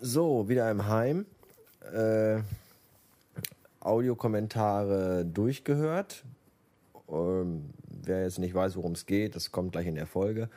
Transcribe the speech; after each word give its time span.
So, 0.00 0.48
wieder 0.48 0.70
im 0.70 0.86
Heim. 0.86 1.26
Äh, 1.92 2.42
Audiokommentare 3.80 5.24
durchgehört. 5.24 6.24
Ähm, 7.08 7.70
wer 8.04 8.22
jetzt 8.22 8.38
nicht 8.38 8.54
weiß, 8.54 8.76
worum 8.76 8.92
es 8.92 9.06
geht, 9.06 9.34
das 9.34 9.50
kommt 9.50 9.72
gleich 9.72 9.88
in 9.88 9.96
der 9.96 10.06
Folge. 10.06 10.50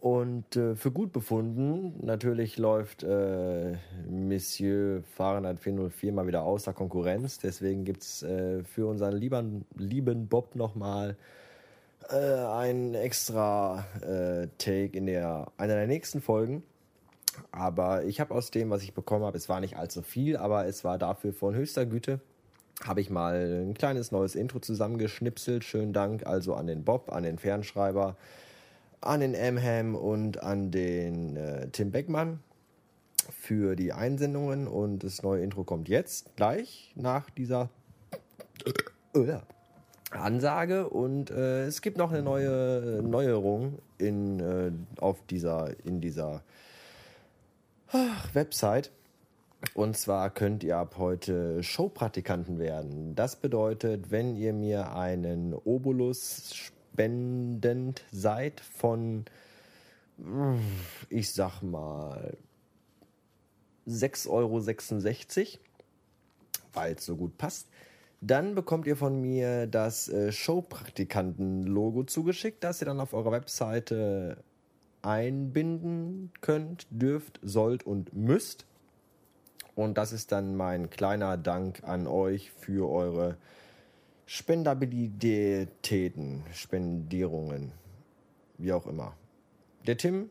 Und 0.00 0.56
äh, 0.56 0.74
für 0.74 0.90
gut 0.90 1.12
befunden, 1.12 1.94
natürlich 2.02 2.56
läuft 2.56 3.02
äh, 3.02 3.76
Monsieur 4.08 5.02
Fahrenheit 5.16 5.60
404 5.60 6.10
mal 6.10 6.26
wieder 6.26 6.42
außer 6.42 6.72
Konkurrenz. 6.72 7.38
Deswegen 7.40 7.84
gibt 7.84 8.02
es 8.02 8.22
äh, 8.22 8.64
für 8.64 8.86
unseren 8.86 9.12
lieben, 9.12 9.66
lieben 9.76 10.28
Bob 10.28 10.56
nochmal 10.56 11.16
äh, 12.08 12.16
einen 12.16 12.94
extra 12.94 13.84
äh, 14.00 14.48
Take 14.56 14.96
in 14.96 15.04
der, 15.04 15.52
einer 15.58 15.74
der 15.74 15.86
nächsten 15.86 16.22
Folgen. 16.22 16.62
Aber 17.50 18.04
ich 18.04 18.20
habe 18.20 18.34
aus 18.34 18.50
dem, 18.50 18.70
was 18.70 18.82
ich 18.82 18.94
bekommen 18.94 19.24
habe, 19.24 19.36
es 19.36 19.48
war 19.48 19.60
nicht 19.60 19.76
allzu 19.76 20.02
viel, 20.02 20.36
aber 20.36 20.66
es 20.66 20.84
war 20.84 20.98
dafür 20.98 21.32
von 21.32 21.54
höchster 21.54 21.86
Güte. 21.86 22.20
Habe 22.84 23.00
ich 23.00 23.10
mal 23.10 23.64
ein 23.64 23.74
kleines 23.74 24.12
neues 24.12 24.34
Intro 24.34 24.58
zusammengeschnipselt. 24.58 25.64
Schönen 25.64 25.92
Dank 25.92 26.26
also 26.26 26.54
an 26.54 26.66
den 26.66 26.84
Bob, 26.84 27.12
an 27.12 27.22
den 27.22 27.38
Fernschreiber, 27.38 28.16
an 29.00 29.20
den 29.20 29.36
Amham 29.36 29.94
und 29.94 30.42
an 30.42 30.70
den 30.70 31.36
äh, 31.36 31.68
Tim 31.68 31.90
Beckmann 31.90 32.40
für 33.30 33.76
die 33.76 33.92
Einsendungen. 33.92 34.66
Und 34.66 35.04
das 35.04 35.22
neue 35.22 35.42
Intro 35.42 35.64
kommt 35.64 35.88
jetzt 35.88 36.34
gleich 36.36 36.92
nach 36.96 37.30
dieser 37.30 37.68
äh, 39.14 39.38
Ansage. 40.10 40.88
Und 40.88 41.30
äh, 41.30 41.66
es 41.66 41.82
gibt 41.82 41.98
noch 41.98 42.10
eine 42.10 42.22
neue 42.22 43.00
Neuerung 43.02 43.78
in, 43.98 44.40
äh, 44.40 44.72
auf 45.00 45.24
dieser, 45.26 45.70
in 45.84 46.00
dieser 46.00 46.42
Website. 48.32 48.90
Und 49.74 49.96
zwar 49.96 50.30
könnt 50.30 50.64
ihr 50.64 50.76
ab 50.76 50.96
heute 50.98 51.62
Showpraktikanten 51.62 52.58
werden. 52.58 53.14
Das 53.14 53.36
bedeutet, 53.36 54.10
wenn 54.10 54.36
ihr 54.36 54.52
mir 54.52 54.94
einen 54.94 55.54
Obolus 55.54 56.52
spendend 56.54 58.02
seid 58.10 58.60
von, 58.60 59.24
ich 61.08 61.32
sag 61.32 61.62
mal, 61.62 62.36
6,66 63.86 64.28
Euro, 64.28 64.60
weil 66.72 66.94
es 66.94 67.04
so 67.04 67.16
gut 67.16 67.38
passt, 67.38 67.68
dann 68.20 68.54
bekommt 68.54 68.86
ihr 68.86 68.96
von 68.96 69.20
mir 69.20 69.66
das 69.66 70.08
äh, 70.08 70.30
Showpraktikanten-Logo 70.30 72.04
zugeschickt, 72.04 72.62
das 72.62 72.80
ihr 72.80 72.86
dann 72.86 73.00
auf 73.00 73.14
eurer 73.14 73.32
Webseite 73.32 74.44
einbinden 75.02 76.32
könnt, 76.40 76.86
dürft, 76.90 77.38
sollt 77.42 77.84
und 77.84 78.14
müsst. 78.14 78.64
Und 79.74 79.98
das 79.98 80.12
ist 80.12 80.32
dann 80.32 80.56
mein 80.56 80.88
kleiner 80.90 81.36
Dank 81.36 81.84
an 81.84 82.06
euch 82.06 82.50
für 82.52 82.90
eure 82.90 83.36
Spendabilitäten, 84.26 86.44
Spendierungen, 86.52 87.72
wie 88.58 88.72
auch 88.72 88.86
immer. 88.86 89.16
Der 89.86 89.96
Tim 89.96 90.30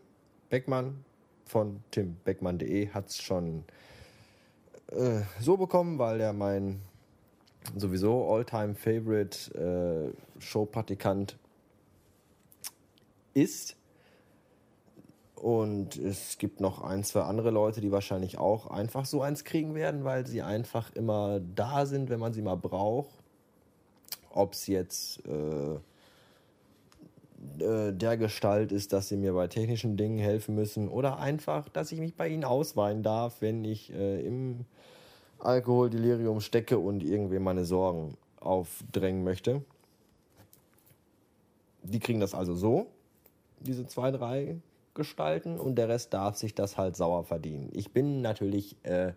Beckmann 0.49 1.03
von 1.45 1.83
timbeckmann.de 1.91 2.89
hat 2.89 3.09
es 3.09 3.21
schon 3.21 3.65
äh, 4.91 5.21
so 5.39 5.57
bekommen, 5.57 5.99
weil 5.99 6.21
er 6.21 6.33
mein 6.33 6.81
sowieso 7.75 8.33
Alltime 8.33 8.75
favorite 8.75 9.53
äh, 9.53 10.41
Showpraktikant 10.41 11.37
ist. 13.33 13.75
Und 15.41 15.97
es 15.97 16.37
gibt 16.37 16.61
noch 16.61 16.83
ein, 16.83 17.03
zwei 17.03 17.21
andere 17.21 17.49
Leute, 17.49 17.81
die 17.81 17.91
wahrscheinlich 17.91 18.37
auch 18.37 18.67
einfach 18.67 19.05
so 19.05 19.23
eins 19.23 19.43
kriegen 19.43 19.73
werden, 19.73 20.03
weil 20.03 20.27
sie 20.27 20.43
einfach 20.43 20.93
immer 20.93 21.39
da 21.55 21.87
sind, 21.87 22.11
wenn 22.11 22.19
man 22.19 22.31
sie 22.31 22.43
mal 22.43 22.57
braucht. 22.57 23.09
Ob 24.29 24.53
es 24.53 24.67
jetzt 24.67 25.25
äh, 25.25 25.73
äh, 27.57 27.91
der 27.91 28.17
Gestalt 28.17 28.71
ist, 28.71 28.93
dass 28.93 29.07
sie 29.07 29.17
mir 29.17 29.33
bei 29.33 29.47
technischen 29.47 29.97
Dingen 29.97 30.19
helfen 30.19 30.53
müssen 30.53 30.87
oder 30.87 31.17
einfach, 31.17 31.69
dass 31.69 31.91
ich 31.91 31.99
mich 31.99 32.15
bei 32.15 32.27
ihnen 32.27 32.43
ausweinen 32.43 33.01
darf, 33.01 33.41
wenn 33.41 33.65
ich 33.65 33.91
äh, 33.91 34.21
im 34.21 34.65
Alkoholdelirium 35.39 36.39
stecke 36.41 36.77
und 36.77 37.01
irgendwie 37.01 37.39
meine 37.39 37.65
Sorgen 37.65 38.15
aufdrängen 38.39 39.23
möchte. 39.23 39.63
Die 41.81 41.99
kriegen 41.99 42.19
das 42.19 42.35
also 42.35 42.53
so, 42.53 42.85
diese 43.59 43.87
zwei, 43.87 44.11
drei 44.11 44.57
gestalten 44.93 45.59
und 45.59 45.75
der 45.75 45.89
Rest 45.89 46.13
darf 46.13 46.35
sich 46.35 46.55
das 46.55 46.77
halt 46.77 46.95
sauer 46.95 47.23
verdienen. 47.23 47.69
Ich 47.73 47.91
bin 47.91 48.21
natürlich 48.21 48.75
äh, 48.83 49.13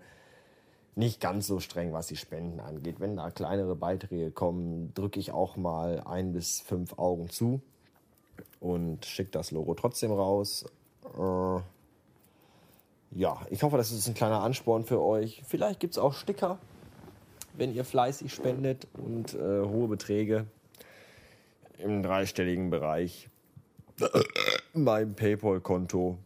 nicht 0.96 1.20
ganz 1.20 1.46
so 1.46 1.60
streng, 1.60 1.92
was 1.92 2.06
die 2.06 2.16
Spenden 2.16 2.60
angeht. 2.60 3.00
Wenn 3.00 3.16
da 3.16 3.30
kleinere 3.30 3.74
Beiträge 3.74 4.30
kommen, 4.30 4.92
drücke 4.94 5.18
ich 5.18 5.32
auch 5.32 5.56
mal 5.56 6.00
ein 6.04 6.32
bis 6.32 6.60
fünf 6.60 6.98
Augen 6.98 7.28
zu 7.28 7.60
und 8.60 9.04
schicke 9.04 9.30
das 9.30 9.50
Logo 9.50 9.74
trotzdem 9.74 10.12
raus. 10.12 10.66
Äh, 11.18 11.60
ja, 13.16 13.40
ich 13.50 13.62
hoffe, 13.62 13.76
das 13.76 13.92
ist 13.92 14.08
ein 14.08 14.14
kleiner 14.14 14.40
Ansporn 14.40 14.84
für 14.84 15.00
euch. 15.00 15.42
Vielleicht 15.46 15.80
gibt 15.80 15.94
es 15.94 15.98
auch 15.98 16.14
Sticker, 16.14 16.58
wenn 17.56 17.74
ihr 17.74 17.84
fleißig 17.84 18.32
spendet 18.32 18.86
und 18.94 19.34
äh, 19.34 19.62
hohe 19.62 19.88
Beträge 19.88 20.46
im 21.78 22.02
dreistelligen 22.02 22.70
Bereich 22.70 23.28
mein 24.72 25.14
PayPal-Konto 25.14 26.18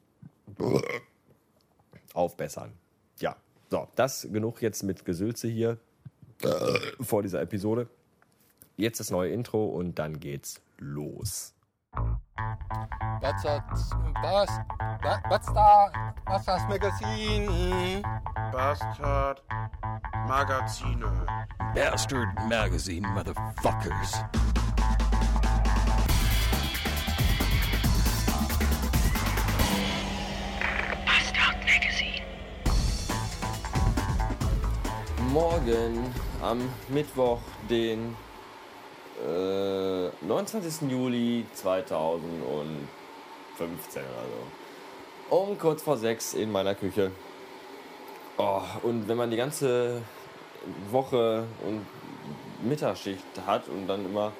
aufbessern. 2.15 2.73
Ja, 3.21 3.37
so, 3.71 3.89
das 3.95 4.29
genug 4.33 4.63
jetzt 4.63 4.83
mit 4.83 5.05
Gesülze 5.05 5.49
hier 5.49 5.79
vor 7.01 7.23
dieser 7.23 7.43
Episode. 7.43 7.89
Jetzt 8.77 9.01
das 9.01 9.11
neue 9.11 9.33
Intro 9.33 9.67
und 9.67 9.99
dann 9.99 10.21
geht's 10.21 10.61
los. 10.79 11.55
Was 13.21 13.45
hat, 13.45 13.65
was, 14.23 14.49
was, 15.29 15.47
da, 15.53 16.15
was 16.27 16.45
das 16.45 16.63
Magazin? 16.69 18.03
Bastard 18.53 19.43
Magazine. 20.29 21.27
Bastard 21.75 22.29
Magazine, 22.49 23.09
motherfuckers. 23.09 24.25
Morgen 35.33 36.15
am 36.41 36.71
Mittwoch, 36.89 37.41
den 37.69 38.17
äh, 39.23 40.09
29. 40.27 40.91
Juli 40.91 41.45
2015 41.53 44.03
oder 44.03 44.09
so. 45.29 45.37
Um 45.37 45.59
kurz 45.59 45.83
vor 45.83 45.99
sechs 45.99 46.33
in 46.33 46.51
meiner 46.51 46.75
Küche. 46.75 47.11
Oh, 48.39 48.63
und 48.83 49.07
wenn 49.07 49.19
man 49.19 49.31
die 49.31 49.37
ganze 49.37 50.01
Woche 50.91 51.45
und 51.67 51.85
Mittagsschicht 52.67 53.23
hat 53.47 53.69
und 53.69 53.87
dann 53.87 54.07
immer 54.07 54.33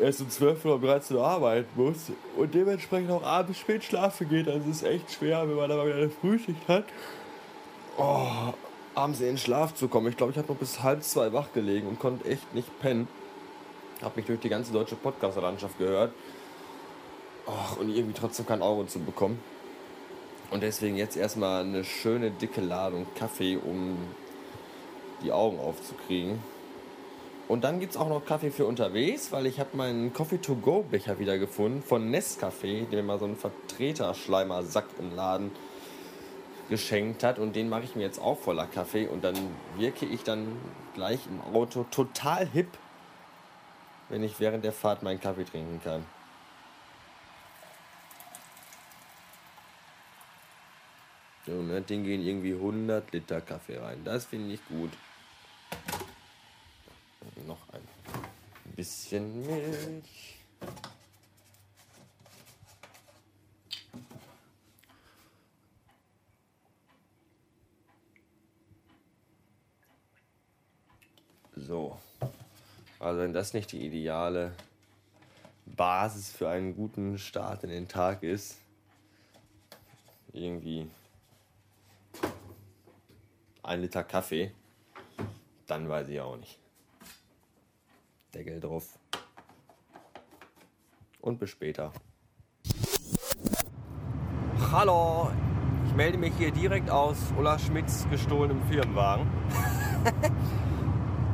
erst 0.00 0.20
um 0.20 0.28
12 0.28 0.64
Uhr 0.64 0.80
bereits 0.80 1.08
zur 1.08 1.24
Arbeit 1.24 1.66
muss 1.76 2.10
und 2.36 2.52
dementsprechend 2.54 3.12
auch 3.12 3.22
abends 3.22 3.60
spät 3.60 3.84
schlafen 3.84 4.28
geht, 4.28 4.48
dann 4.48 4.68
ist 4.68 4.78
es 4.78 4.82
echt 4.82 5.12
schwer, 5.12 5.48
wenn 5.48 5.54
man 5.54 5.68
dann 5.68 5.78
mal 5.78 5.86
wieder 5.86 5.98
eine 5.98 6.10
Frühschicht 6.10 6.66
hat. 6.66 6.86
Oh, 7.96 8.52
abends 8.94 9.20
in 9.20 9.26
den 9.26 9.38
Schlaf 9.38 9.74
zu 9.74 9.88
kommen. 9.88 10.08
Ich 10.08 10.16
glaube, 10.16 10.32
ich 10.32 10.38
habe 10.38 10.48
noch 10.48 10.58
bis 10.58 10.82
halb 10.82 11.02
zwei 11.02 11.32
wach 11.32 11.52
gelegen 11.52 11.88
und 11.88 11.98
konnte 11.98 12.28
echt 12.28 12.54
nicht 12.54 12.68
pennen. 12.80 13.08
Habe 14.02 14.16
mich 14.16 14.26
durch 14.26 14.40
die 14.40 14.48
ganze 14.48 14.72
deutsche 14.72 14.96
Podcaster-Landschaft 14.96 15.78
gehört. 15.78 16.12
Och, 17.46 17.78
und 17.78 17.88
irgendwie 17.88 18.18
trotzdem 18.18 18.46
kein 18.46 18.62
Euro 18.62 18.84
zu 18.84 19.00
bekommen. 19.00 19.40
Und 20.50 20.62
deswegen 20.62 20.96
jetzt 20.96 21.16
erstmal 21.16 21.62
eine 21.62 21.84
schöne 21.84 22.30
dicke 22.30 22.60
Ladung 22.60 23.06
Kaffee, 23.14 23.56
um 23.56 23.96
die 25.22 25.32
Augen 25.32 25.58
aufzukriegen. 25.58 26.40
Und 27.48 27.64
dann 27.64 27.80
gibt 27.80 27.92
es 27.92 27.98
auch 27.98 28.08
noch 28.08 28.24
Kaffee 28.24 28.50
für 28.50 28.66
unterwegs, 28.66 29.32
weil 29.32 29.46
ich 29.46 29.60
habe 29.60 29.76
meinen 29.76 30.12
Coffee-to-go-Becher 30.12 31.18
wieder 31.18 31.38
gefunden 31.38 31.82
von 31.82 32.14
Nescafé, 32.14 32.88
der 32.88 33.02
mir 33.02 33.08
mal 33.08 33.18
so 33.18 33.24
einen 33.24 33.36
Vertreter-Schleimer-Sack 33.36 34.86
im 34.98 35.14
Laden 35.14 35.50
geschenkt 36.68 37.22
hat. 37.22 37.38
Und 37.38 37.56
den 37.56 37.68
mache 37.68 37.84
ich 37.84 37.96
mir 37.96 38.02
jetzt 38.02 38.20
auch 38.20 38.38
voller 38.38 38.66
Kaffee. 38.66 39.06
Und 39.06 39.24
dann 39.24 39.36
wirke 39.76 40.06
ich 40.06 40.22
dann 40.22 40.56
gleich 40.94 41.20
im 41.26 41.40
Auto 41.54 41.84
total 41.90 42.46
hip, 42.46 42.78
wenn 44.08 44.22
ich 44.22 44.40
während 44.40 44.64
der 44.64 44.72
Fahrt 44.72 45.02
meinen 45.02 45.20
Kaffee 45.20 45.44
trinken 45.44 45.80
kann. 45.82 46.04
So, 51.46 51.52
ne, 51.52 51.82
den 51.82 52.04
gehen 52.04 52.22
irgendwie 52.24 52.52
100 52.52 53.12
Liter 53.12 53.40
Kaffee 53.40 53.78
rein. 53.78 54.04
Das 54.04 54.26
finde 54.26 54.54
ich 54.54 54.64
gut. 54.66 54.90
Noch 57.46 57.58
ein 57.72 57.82
bisschen 58.76 59.44
Milch. 59.44 60.38
So. 71.72 71.96
Also 73.00 73.20
wenn 73.20 73.32
das 73.32 73.54
nicht 73.54 73.72
die 73.72 73.86
ideale 73.86 74.52
Basis 75.64 76.30
für 76.30 76.50
einen 76.50 76.76
guten 76.76 77.16
Start 77.16 77.64
in 77.64 77.70
den 77.70 77.88
Tag 77.88 78.22
ist, 78.22 78.58
irgendwie 80.34 80.86
ein 83.62 83.80
Liter 83.80 84.04
Kaffee, 84.04 84.52
dann 85.66 85.88
weiß 85.88 86.10
ich 86.10 86.20
auch 86.20 86.36
nicht. 86.36 86.58
Deckel 88.34 88.60
drauf. 88.60 88.98
Und 91.22 91.40
bis 91.40 91.48
später. 91.48 91.90
Hallo, 94.70 95.30
ich 95.86 95.94
melde 95.94 96.18
mich 96.18 96.34
hier 96.36 96.50
direkt 96.50 96.90
aus 96.90 97.16
Ulla 97.38 97.58
Schmidts 97.58 98.06
gestohlenem 98.10 98.62
Firmenwagen. 98.64 99.26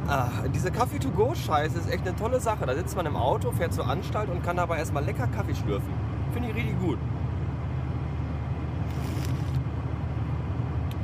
ah, 0.09 0.29
diese 0.55 0.71
Kaffee-to-go-Scheiße 0.71 1.79
ist 1.79 1.91
echt 1.91 2.07
eine 2.07 2.17
tolle 2.17 2.41
Sache. 2.41 2.67
Da 2.67 2.75
sitzt 2.75 2.97
man 2.97 3.07
im 3.07 3.17
Auto, 3.17 3.53
fährt 3.53 3.73
zur 3.73 3.87
Anstalt 3.87 4.29
und 4.31 4.43
kann 4.43 4.57
dabei 4.57 4.79
erstmal 4.79 5.05
lecker 5.05 5.27
Kaffee 5.29 5.55
schlürfen. 5.55 5.93
Finde 6.33 6.51
ich 6.51 6.55
richtig 6.57 6.79
gut. 6.81 6.99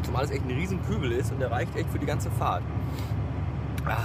Zumal 0.03 0.25
es 0.25 0.31
echt 0.31 0.45
ein 0.45 0.51
riesen 0.51 0.85
Kübel 0.87 1.13
ist 1.13 1.33
und 1.33 1.41
der 1.41 1.51
reicht 1.51 1.77
echt 1.77 1.91
für 1.91 1.99
die 1.99 2.07
ganze 2.07 2.31
Fahrt. 2.31 2.63
Ah. 3.87 3.99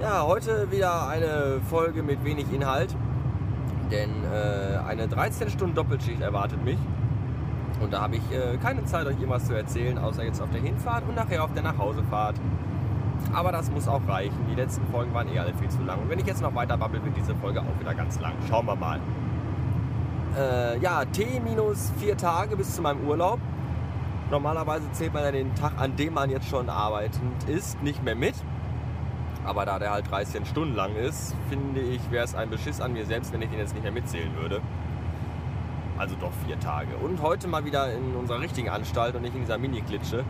Ja, 0.00 0.26
heute 0.26 0.70
wieder 0.70 1.08
eine 1.08 1.60
Folge 1.70 2.02
mit 2.02 2.22
wenig 2.24 2.52
Inhalt. 2.52 2.94
Denn 3.90 4.10
äh, 4.24 4.78
eine 4.86 5.08
13 5.08 5.48
Stunden 5.50 5.74
Doppelschicht 5.74 6.20
erwartet 6.20 6.62
mich. 6.64 6.78
Und 7.80 7.92
da 7.92 8.02
habe 8.02 8.16
ich 8.16 8.22
äh, 8.32 8.56
keine 8.58 8.84
Zeit, 8.84 9.06
euch 9.06 9.16
irgendwas 9.16 9.46
zu 9.46 9.54
erzählen, 9.54 9.98
außer 9.98 10.24
jetzt 10.24 10.40
auf 10.40 10.50
der 10.50 10.60
Hinfahrt 10.60 11.04
und 11.08 11.14
nachher 11.14 11.44
auf 11.44 11.52
der 11.52 11.62
Nachhausefahrt. 11.62 12.36
Aber 13.32 13.52
das 13.52 13.70
muss 13.70 13.88
auch 13.88 14.00
reichen. 14.08 14.46
Die 14.50 14.54
letzten 14.54 14.86
Folgen 14.86 15.12
waren 15.12 15.28
eh 15.28 15.38
alle 15.38 15.54
viel 15.54 15.68
zu 15.68 15.82
lang. 15.82 16.00
Und 16.00 16.08
wenn 16.08 16.18
ich 16.18 16.26
jetzt 16.26 16.42
noch 16.42 16.54
weiter 16.54 16.76
babbel, 16.76 17.04
wird 17.04 17.16
diese 17.16 17.34
Folge 17.34 17.60
auch 17.60 17.80
wieder 17.80 17.94
ganz 17.94 18.20
lang. 18.20 18.32
Schauen 18.48 18.66
wir 18.66 18.76
mal. 18.76 19.00
Äh, 20.36 20.78
ja, 20.78 21.04
T 21.04 21.40
minus 21.40 21.92
vier 21.98 22.16
Tage 22.16 22.56
bis 22.56 22.74
zu 22.74 22.82
meinem 22.82 23.06
Urlaub. 23.06 23.40
Normalerweise 24.30 24.90
zählt 24.92 25.14
man 25.14 25.22
ja 25.22 25.32
den 25.32 25.54
Tag, 25.54 25.72
an 25.78 25.96
dem 25.96 26.14
man 26.14 26.30
jetzt 26.30 26.48
schon 26.48 26.68
arbeitend 26.68 27.48
ist, 27.48 27.80
nicht 27.82 28.02
mehr 28.02 28.16
mit. 28.16 28.34
Aber 29.44 29.64
da 29.64 29.78
der 29.78 29.92
halt 29.92 30.10
13 30.10 30.44
Stunden 30.44 30.74
lang 30.74 30.96
ist, 30.96 31.34
finde 31.48 31.80
ich, 31.80 32.10
wäre 32.10 32.24
es 32.24 32.34
ein 32.34 32.50
Beschiss 32.50 32.80
an 32.80 32.92
mir 32.92 33.06
selbst, 33.06 33.32
wenn 33.32 33.40
ich 33.42 33.48
den 33.48 33.60
jetzt 33.60 33.74
nicht 33.74 33.84
mehr 33.84 33.92
mitzählen 33.92 34.34
würde. 34.36 34.60
Also 35.96 36.16
doch 36.20 36.32
vier 36.44 36.58
Tage. 36.58 36.96
Und 36.96 37.22
heute 37.22 37.46
mal 37.46 37.64
wieder 37.64 37.92
in 37.92 38.16
unserer 38.16 38.40
richtigen 38.40 38.68
Anstalt 38.68 39.14
und 39.14 39.22
nicht 39.22 39.34
in 39.34 39.42
dieser 39.42 39.58
Mini-Klitsche. 39.58 40.24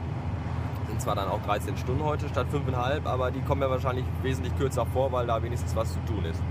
Sind 0.89 1.01
zwar 1.01 1.15
dann 1.15 1.29
auch 1.29 1.43
13 1.43 1.77
Stunden 1.77 2.05
heute 2.05 2.29
statt 2.29 2.47
5,5, 2.53 3.07
aber 3.07 3.31
die 3.31 3.41
kommen 3.41 3.61
mir 3.61 3.71
wahrscheinlich 3.71 4.05
wesentlich 4.23 4.57
kürzer 4.57 4.87
vor, 4.87 5.11
weil 5.13 5.27
da 5.27 5.43
wenigstens 5.43 5.75
was 5.75 5.93
zu 5.93 5.99
tun 6.07 6.25
ist. 6.25 6.43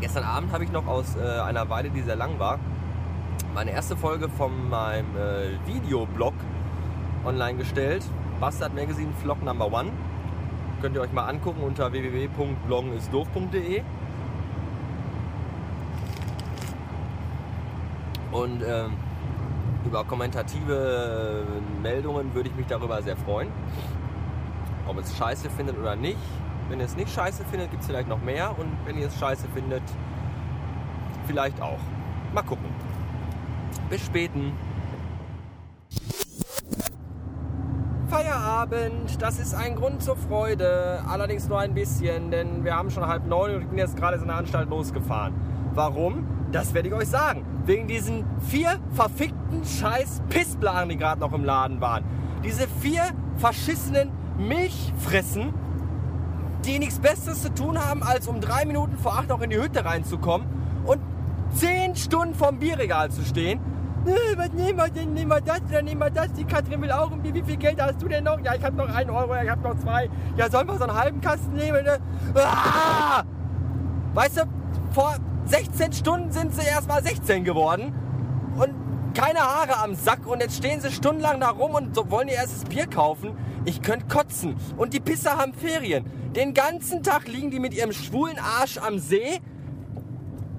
Gestern 0.00 0.24
Abend 0.24 0.52
habe 0.52 0.64
ich 0.64 0.72
noch 0.72 0.86
aus 0.86 1.16
äh, 1.16 1.40
einer 1.40 1.68
Weile, 1.70 1.88
die 1.90 2.02
sehr 2.02 2.16
lang 2.16 2.38
war, 2.38 2.58
meine 3.54 3.70
erste 3.70 3.96
Folge 3.96 4.28
von 4.28 4.68
meinem 4.68 5.16
äh, 5.16 5.66
Videoblog 5.66 6.34
online 7.24 7.56
gestellt. 7.56 8.04
Bastard 8.38 8.74
Magazine 8.74 9.12
Vlog 9.22 9.42
Number 9.42 9.72
One. 9.72 9.90
Könnt 10.82 10.94
ihr 10.94 11.00
euch 11.00 11.12
mal 11.12 11.24
angucken 11.24 11.62
unter 11.62 11.90
www.bloggenistdoof.de. 11.90 13.82
Und 18.30 18.62
ähm, 18.62 18.92
über 19.86 20.04
kommentative 20.04 21.46
äh, 21.46 21.80
Meldungen 21.82 22.34
würde 22.34 22.48
ich 22.48 22.54
mich 22.56 22.66
darüber 22.66 23.00
sehr 23.02 23.16
freuen. 23.16 23.48
Ob 24.86 24.98
es 24.98 25.16
scheiße 25.16 25.48
findet 25.50 25.78
oder 25.78 25.96
nicht. 25.96 26.18
Wenn 26.68 26.80
ihr 26.80 26.86
es 26.86 26.96
nicht 26.96 27.12
scheiße 27.12 27.44
findet, 27.44 27.70
gibt 27.70 27.82
es 27.82 27.88
vielleicht 27.88 28.08
noch 28.08 28.20
mehr. 28.20 28.58
Und 28.58 28.76
wenn 28.84 28.98
ihr 28.98 29.06
es 29.06 29.18
scheiße 29.18 29.46
findet, 29.54 29.82
vielleicht 31.26 31.60
auch. 31.60 31.78
Mal 32.34 32.42
gucken. 32.42 32.66
Bis 33.88 34.04
späten. 34.04 34.52
Feierabend, 38.08 39.20
das 39.20 39.38
ist 39.38 39.54
ein 39.54 39.74
Grund 39.74 40.02
zur 40.02 40.16
Freude, 40.16 41.02
allerdings 41.08 41.48
nur 41.48 41.58
ein 41.58 41.74
bisschen, 41.74 42.30
denn 42.30 42.64
wir 42.64 42.76
haben 42.76 42.88
schon 42.90 43.06
halb 43.06 43.26
neun 43.26 43.56
und 43.56 43.62
ich 43.62 43.68
bin 43.68 43.78
jetzt 43.78 43.96
gerade 43.96 44.16
in 44.16 44.26
der 44.26 44.36
Anstalt 44.36 44.70
losgefahren. 44.70 45.34
Warum? 45.74 46.35
Das 46.52 46.74
werde 46.74 46.88
ich 46.88 46.94
euch 46.94 47.08
sagen. 47.08 47.44
Wegen 47.64 47.86
diesen 47.86 48.24
vier 48.40 48.78
verfickten 48.92 49.64
scheiß 49.64 50.22
Pissblagen, 50.28 50.90
die 50.90 50.96
gerade 50.96 51.20
noch 51.20 51.32
im 51.32 51.44
Laden 51.44 51.80
waren. 51.80 52.04
Diese 52.44 52.68
vier 52.80 53.02
verschissenen 53.36 54.10
Milchfressen, 54.38 55.52
die 56.64 56.78
nichts 56.78 56.98
Besseres 56.98 57.42
zu 57.42 57.52
tun 57.52 57.78
haben, 57.78 58.02
als 58.02 58.28
um 58.28 58.40
drei 58.40 58.64
Minuten 58.64 58.96
vor 58.96 59.14
acht 59.18 59.28
noch 59.28 59.40
in 59.40 59.50
die 59.50 59.56
Hütte 59.56 59.84
reinzukommen 59.84 60.46
und 60.84 61.00
zehn 61.52 61.96
Stunden 61.96 62.34
vorm 62.34 62.58
Bierregal 62.58 63.10
zu 63.10 63.24
stehen 63.24 63.60
was 64.36 64.52
nehmen 64.52 64.78
wir 64.78 64.88
denn? 64.88 65.14
Nehmen 65.14 65.30
wir 65.30 65.40
das 65.40 65.60
oder 65.68 65.82
nehmen 65.82 66.00
wir 66.00 66.10
das? 66.10 66.32
Die 66.32 66.44
Katrin 66.44 66.80
will 66.80 66.92
auch 66.92 67.10
irgendwie, 67.10 67.34
wie 67.34 67.42
viel 67.42 67.56
Geld 67.56 67.80
hast 67.80 68.00
du 68.00 68.08
denn 68.08 68.24
noch? 68.24 68.38
Ja, 68.40 68.54
ich 68.54 68.62
habe 68.62 68.76
noch 68.76 68.88
einen 68.88 69.10
Euro, 69.10 69.34
ich 69.42 69.50
habe 69.50 69.62
noch 69.62 69.78
zwei. 69.78 70.08
Ja, 70.36 70.50
sollen 70.50 70.68
wir 70.68 70.76
so 70.76 70.84
einen 70.84 70.96
halben 70.96 71.20
Kasten 71.20 71.54
nehmen? 71.54 71.84
Ne? 71.84 71.98
Ah! 72.34 73.22
Weißt 74.14 74.38
du, 74.38 74.42
vor 74.92 75.16
16 75.46 75.92
Stunden 75.92 76.32
sind 76.32 76.54
sie 76.54 76.66
erst 76.66 76.88
mal 76.88 77.02
16 77.02 77.44
geworden 77.44 77.94
und 78.58 78.74
keine 79.14 79.40
Haare 79.40 79.78
am 79.78 79.94
Sack 79.94 80.26
und 80.26 80.40
jetzt 80.40 80.56
stehen 80.56 80.80
sie 80.80 80.90
stundenlang 80.90 81.40
da 81.40 81.50
rum 81.50 81.74
und 81.74 81.96
wollen 82.10 82.28
ihr 82.28 82.34
erstes 82.34 82.64
Bier 82.64 82.86
kaufen. 82.86 83.36
Ich 83.64 83.80
könnte 83.80 84.06
kotzen. 84.06 84.56
Und 84.76 84.92
die 84.92 85.00
Pisser 85.00 85.38
haben 85.38 85.54
Ferien. 85.54 86.04
Den 86.34 86.52
ganzen 86.52 87.02
Tag 87.02 87.26
liegen 87.26 87.50
die 87.50 87.60
mit 87.60 87.74
ihrem 87.74 87.92
schwulen 87.92 88.38
Arsch 88.38 88.78
am 88.78 88.98
See 88.98 89.40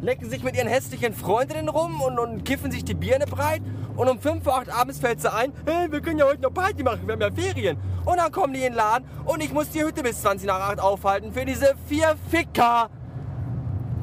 lecken 0.01 0.29
sich 0.29 0.43
mit 0.43 0.55
ihren 0.55 0.67
hässlichen 0.67 1.13
Freundinnen 1.13 1.69
rum 1.69 2.01
und, 2.01 2.19
und 2.19 2.45
kiffen 2.45 2.71
sich 2.71 2.85
die 2.85 2.93
Birne 2.93 3.25
breit. 3.25 3.61
Und 3.95 4.09
um 4.09 4.19
5 4.19 4.45
Uhr 4.45 4.55
8 4.55 4.69
abends 4.69 4.99
fällt 4.99 5.21
sie 5.21 5.33
ein, 5.33 5.51
hey, 5.65 5.91
wir 5.91 6.01
können 6.01 6.19
ja 6.19 6.25
heute 6.25 6.41
noch 6.41 6.53
Party 6.53 6.83
machen, 6.83 7.07
wir 7.07 7.13
haben 7.13 7.21
ja 7.21 7.31
Ferien. 7.31 7.77
Und 8.05 8.17
dann 8.17 8.31
kommen 8.31 8.53
die 8.53 8.59
in 8.59 8.73
den 8.73 8.75
Laden 8.75 9.07
und 9.25 9.43
ich 9.43 9.51
muss 9.51 9.69
die 9.69 9.83
Hütte 9.83 10.03
bis 10.03 10.21
20 10.21 10.47
nach 10.47 10.59
8 10.69 10.79
aufhalten 10.79 11.33
für 11.33 11.45
diese 11.45 11.75
vier 11.87 12.15
Ficker. 12.29 12.89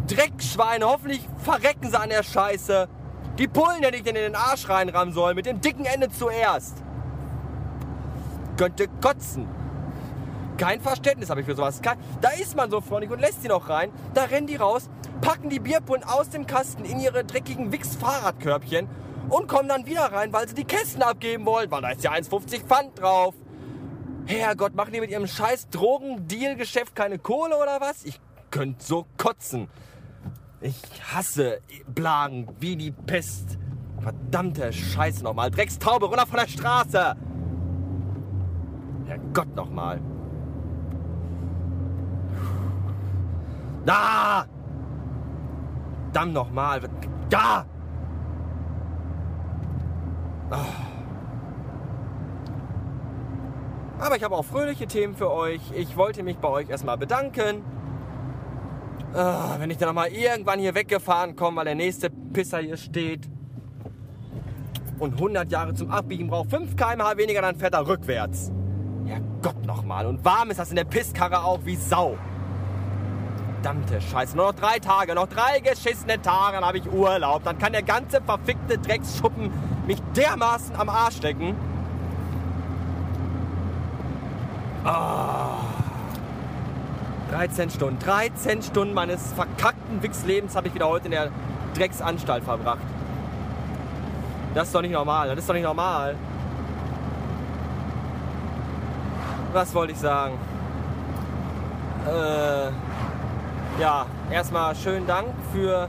Dreckschweine, 0.07 0.87
hoffentlich 0.87 1.27
verrecken 1.39 1.91
sie 1.91 1.99
an 1.99 2.11
der 2.11 2.23
Scheiße. 2.23 2.89
Die 3.39 3.49
Pullen 3.49 3.83
hätte 3.83 3.97
ich 3.97 4.03
denen 4.03 4.17
in 4.17 4.23
den 4.33 4.37
Arsch 4.37 4.69
reinrammen 4.69 5.13
sollen, 5.13 5.35
mit 5.35 5.47
dem 5.47 5.61
dicken 5.61 5.85
Ende 5.87 6.11
zuerst. 6.11 6.83
Könnte 8.57 8.87
kotzen. 9.03 9.49
Kein 10.57 10.81
Verständnis 10.81 11.31
habe 11.31 11.41
ich 11.41 11.47
für 11.47 11.57
sowas. 11.57 11.81
Da 12.21 12.29
ist 12.31 12.55
man 12.55 12.71
so 12.71 12.81
freundlich 12.81 13.11
und 13.11 13.21
lässt 13.21 13.43
sie 13.43 13.49
noch 13.49 13.69
rein. 13.69 13.91
Da 14.15 14.25
rennen 14.25 14.47
die 14.47 14.57
raus, 14.57 14.89
packen 15.21 15.51
die 15.51 15.59
Bierpullen 15.59 16.05
aus 16.05 16.31
dem 16.31 16.47
Kasten 16.47 16.85
in 16.85 17.01
ihre 17.01 17.25
dreckigen 17.25 17.73
Wix-Fahrradkörbchen 17.73 18.87
und 19.31 19.49
kommen 19.49 19.69
dann 19.69 19.87
wieder 19.87 20.13
rein, 20.13 20.33
weil 20.33 20.47
sie 20.47 20.55
die 20.55 20.65
Kästen 20.65 21.03
abgeben 21.03 21.45
wollen, 21.47 21.71
weil 21.71 21.83
da 21.83 21.91
ist 21.91 22.05
ja 22.05 22.13
1,50 22.13 22.65
Pfand 22.67 23.01
drauf. 23.01 23.35
Herrgott, 24.27 24.75
machen 24.75 24.93
die 24.93 25.01
mit 25.01 25.11
ihrem 25.11 25.27
scheiß 25.27 25.71
Drogen-Deal-Geschäft 25.71 26.95
keine 26.95 27.19
Kohle 27.19 27.57
oder 27.57 27.81
was? 27.81 28.05
Ich 28.05 28.21
könnte 28.55 28.85
so 28.85 29.05
kotzen. 29.19 29.69
Ich 30.61 30.81
hasse 31.13 31.61
Blagen 31.89 32.47
wie 32.61 32.77
die 32.77 32.93
Pest. 32.93 33.59
Verdammte 33.99 34.73
Scheiße 34.73 35.25
nochmal. 35.25 35.51
Dreckstaube, 35.51 36.07
runter 36.07 36.25
von 36.25 36.39
der 36.39 36.47
Straße. 36.47 37.17
Herrgott 39.07 39.57
nochmal. 39.57 40.01
Da! 43.85 44.47
Verdammt 46.05 46.33
nochmal. 46.33 46.81
Da! 47.29 47.67
Ah. 50.51 50.57
Aber 53.99 54.17
ich 54.17 54.23
habe 54.23 54.37
auch 54.37 54.45
fröhliche 54.45 54.87
Themen 54.87 55.17
für 55.17 55.33
euch. 55.33 55.61
Ich 55.75 55.97
wollte 55.97 56.23
mich 56.23 56.37
bei 56.39 56.49
euch 56.49 56.71
erstmal 56.71 56.97
bedanken. 56.97 57.74
Ah, 59.15 59.57
wenn 59.59 59.71
ich 59.71 59.79
dann 59.79 59.95
mal 59.95 60.09
irgendwann 60.09 60.59
hier 60.59 60.75
weggefahren 60.75 61.37
komme, 61.37 61.59
weil 61.59 61.67
der 61.67 61.75
nächste 61.77 62.11
Pisser 62.11 62.59
hier 62.59 62.77
steht 62.77 63.29
und 64.99 65.15
100 65.15 65.51
Jahre 65.51 65.75
zum 65.75 65.91
Abbiegen 65.91 66.29
braucht, 66.29 66.51
5 66.51 66.77
km/h 66.77 67.17
weniger, 67.17 67.43
dann 67.43 67.57
fährt 67.57 67.75
er 67.75 67.87
rückwärts. 67.87 68.51
Ja 69.07 69.19
Gott 69.41 69.65
nochmal. 69.65 70.07
Und 70.07 70.25
warm 70.25 70.51
ist 70.51 70.59
das 70.59 70.71
in 70.71 70.77
der 70.77 70.85
Pisskarre 70.85 71.45
auch 71.45 71.61
wie 71.65 71.77
Sau 71.77 72.19
verdammte 73.65 73.99
Scheiße. 74.01 74.37
Nur 74.37 74.47
noch 74.47 74.55
drei 74.55 74.79
Tage, 74.79 75.15
noch 75.15 75.27
drei 75.27 75.61
geschissene 75.61 76.21
Tage, 76.21 76.57
dann 76.57 76.67
habe 76.67 76.77
ich 76.79 76.93
Urlaub. 76.93 77.45
Dann 77.45 77.59
kann 77.59 77.73
der 77.73 77.83
ganze 77.83 78.21
verfickte 78.21 78.77
Drecksschuppen 78.77 79.51
mich 79.87 79.99
dermaßen 80.15 80.77
am 80.77 80.91
Arsch 80.91 81.17
stecken. 81.17 81.55
Oh. 84.85 85.44
13 87.35 87.71
Stunden, 87.71 87.99
13 87.99 88.63
Stunden 88.63 88.95
meines 88.95 89.33
verkackten 89.33 90.01
Wichslebens 90.03 90.55
habe 90.55 90.69
ich 90.69 90.75
wieder 90.75 90.89
heute 90.89 91.07
in 91.07 91.11
der 91.11 91.31
Drecksanstalt 91.77 92.45
verbracht. 92.45 92.79
Das 94.55 94.69
ist 94.69 94.75
doch 94.75 94.83
nicht 94.83 94.93
normal, 94.93 95.29
das 95.29 95.39
ist 95.39 95.49
doch 95.49 95.55
nicht 95.55 95.65
normal. 95.65 96.15
was 99.55 99.73
wollte 99.73 99.93
ich 99.93 99.99
sagen? 99.99 100.37
Äh, 102.07 103.81
ja, 103.81 104.07
erstmal 104.31 104.75
schönen 104.75 105.07
Dank 105.07 105.29
für 105.53 105.89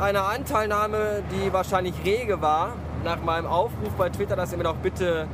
eine 0.00 0.22
Anteilnahme, 0.22 1.22
die 1.30 1.52
wahrscheinlich 1.52 1.94
rege 2.04 2.40
war, 2.40 2.72
nach 3.04 3.22
meinem 3.22 3.46
Aufruf 3.46 3.92
bei 3.98 4.08
Twitter, 4.08 4.34
dass 4.34 4.52
ihr 4.52 4.58
mir 4.58 4.64
doch 4.64 4.76
bitte 4.76 5.28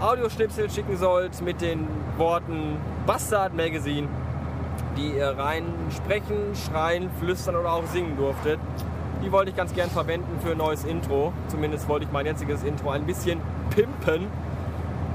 Audioschnipsel 0.00 0.70
schicken 0.70 0.96
sollt 0.96 1.42
mit 1.42 1.60
den 1.60 1.86
Worten 2.16 2.76
Bastard 3.06 3.54
Magazine, 3.54 4.08
die 4.98 5.16
ihr 5.16 5.38
rein 5.38 5.64
sprechen, 5.94 6.54
schreien, 6.54 7.08
flüstern 7.20 7.56
oder 7.56 7.72
auch 7.72 7.86
singen 7.86 8.16
durftet. 8.16 8.58
Die 9.22 9.32
wollte 9.32 9.50
ich 9.50 9.56
ganz 9.56 9.74
gern 9.74 9.90
verwenden 9.90 10.38
für 10.42 10.52
ein 10.52 10.58
neues 10.58 10.84
Intro. 10.84 11.32
Zumindest 11.48 11.88
wollte 11.88 12.04
ich 12.04 12.12
mein 12.12 12.26
jetziges 12.26 12.62
Intro 12.62 12.90
ein 12.90 13.04
bisschen 13.04 13.40
pimpen, 13.70 14.26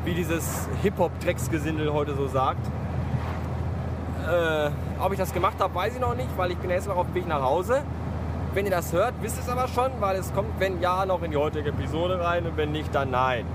wie 0.05 0.13
dieses 0.13 0.67
Hip-Hop-Drecksgesindel 0.81 1.91
heute 1.93 2.15
so 2.15 2.27
sagt. 2.27 2.65
Äh, 4.29 4.69
ob 4.99 5.11
ich 5.11 5.19
das 5.19 5.33
gemacht 5.33 5.55
habe, 5.59 5.75
weiß 5.75 5.95
ich 5.95 5.99
noch 5.99 6.15
nicht, 6.15 6.29
weil 6.37 6.51
ich 6.51 6.57
bin 6.57 6.69
erst 6.69 6.87
noch 6.87 6.95
auf 6.95 7.07
dem 7.07 7.15
Weg 7.15 7.27
nach 7.27 7.41
Hause. 7.41 7.83
Wenn 8.53 8.65
ihr 8.65 8.71
das 8.71 8.93
hört, 8.93 9.13
wisst 9.21 9.37
ihr 9.37 9.43
es 9.43 9.49
aber 9.49 9.67
schon, 9.67 9.91
weil 9.99 10.15
es 10.17 10.33
kommt, 10.33 10.59
wenn 10.59 10.79
ja, 10.79 11.05
noch 11.05 11.23
in 11.23 11.31
die 11.31 11.37
heutige 11.37 11.69
Episode 11.69 12.19
rein 12.21 12.45
und 12.45 12.55
wenn 12.55 12.71
nicht, 12.71 12.93
dann 12.93 13.11
nein. 13.11 13.45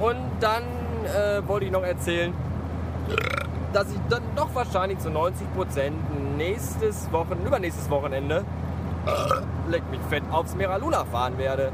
Und 0.00 0.16
dann 0.40 0.64
äh, 1.04 1.46
wollte 1.46 1.66
ich 1.66 1.72
noch 1.72 1.82
erzählen, 1.82 2.32
dass 3.72 3.90
ich 3.90 4.00
dann 4.08 4.22
doch 4.34 4.54
wahrscheinlich 4.54 4.98
zu 4.98 5.08
90% 5.08 5.92
nächstes 6.36 7.10
Wochen, 7.12 7.36
übernächstes 7.44 7.90
Wochenende, 7.90 8.44
leck 9.68 9.82
mich 9.90 10.00
fett, 10.08 10.22
aufs 10.30 10.54
Mera 10.54 10.76
Luna 10.76 11.04
fahren 11.04 11.38
werde. 11.38 11.72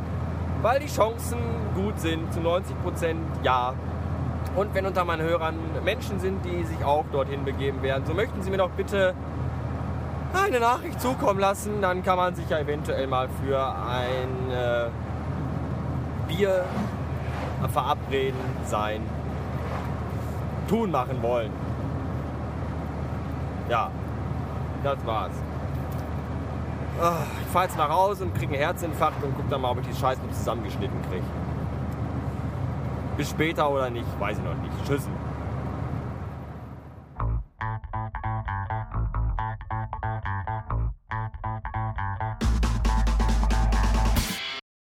Weil 0.62 0.80
die 0.80 0.86
Chancen 0.86 1.38
gut 1.74 1.98
sind, 2.00 2.32
zu 2.32 2.40
90% 2.40 3.16
ja. 3.42 3.74
Und 4.56 4.74
wenn 4.74 4.86
unter 4.86 5.04
meinen 5.04 5.22
Hörern 5.22 5.56
Menschen 5.84 6.20
sind, 6.20 6.44
die 6.44 6.64
sich 6.64 6.84
auch 6.84 7.04
dorthin 7.12 7.44
begeben 7.44 7.82
werden, 7.82 8.04
so 8.06 8.14
möchten 8.14 8.42
sie 8.42 8.50
mir 8.50 8.58
doch 8.58 8.70
bitte 8.70 9.14
eine 10.32 10.60
Nachricht 10.60 11.00
zukommen 11.00 11.40
lassen, 11.40 11.80
dann 11.80 12.02
kann 12.02 12.16
man 12.16 12.34
sich 12.34 12.48
ja 12.48 12.58
eventuell 12.58 13.06
mal 13.06 13.28
für 13.42 13.60
ein 13.60 14.50
äh, 14.50 14.88
Bier 16.28 16.64
verabreden 17.72 18.38
sein, 18.66 19.00
tun 20.74 20.90
machen 20.90 21.22
wollen. 21.22 21.52
Ja, 23.68 23.90
das 24.82 24.98
war's. 25.06 25.32
Ah, 27.00 27.12
Ich 27.42 27.52
fahr 27.52 27.62
jetzt 27.64 27.76
nach 27.78 27.88
Hause 27.88 28.24
und 28.24 28.34
krieg 28.34 28.48
einen 28.48 28.58
Herzinfarkt 28.58 29.22
und 29.22 29.34
guck 29.36 29.48
dann 29.48 29.60
mal, 29.60 29.70
ob 29.70 29.80
ich 29.80 29.86
die 29.86 29.94
Scheiße 29.94 30.20
zusammengeschnitten 30.32 31.00
krieg. 31.10 31.22
Bis 33.16 33.30
später 33.30 33.70
oder 33.70 33.88
nicht, 33.90 34.06
weiß 34.18 34.36
ich 34.38 34.44
noch 34.44 34.54
nicht. 34.54 34.84
Tschüss. 34.84 35.08